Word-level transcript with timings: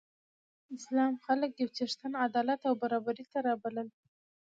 اسلام 0.77 1.13
خلک 1.25 1.51
یو 1.61 1.69
څښتن، 1.75 2.13
عدالت 2.25 2.59
او 2.69 2.73
برابرۍ 2.83 3.25
ته 3.31 3.37
رابلل. 3.47 3.87